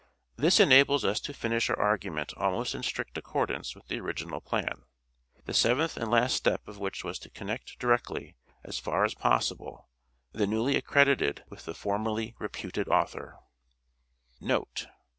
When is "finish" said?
1.31-1.69